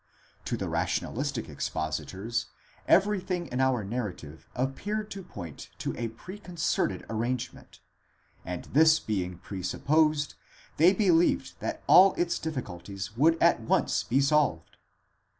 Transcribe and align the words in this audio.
To 0.45 0.57
the 0.57 0.67
rationalistic 0.67 1.47
expositors 1.47 2.47
everything 2.87 3.45
in 3.49 3.61
our 3.61 3.83
narrative 3.83 4.47
appeared 4.55 5.11
to 5.11 5.21
point 5.21 5.69
to 5.77 5.93
a 5.95 6.07
preconcerted 6.07 7.05
arrangement; 7.07 7.81
and 8.43 8.65
this 8.73 8.99
being 8.99 9.37
presupposed, 9.37 10.33
they 10.77 10.91
believed 10.91 11.53
that 11.59 11.83
all 11.85 12.15
its 12.15 12.39
difficulties 12.39 13.15
would 13.15 13.39
at 13.43 13.59
once 13.59 14.01
be 14.01 14.19
solved. 14.19 14.77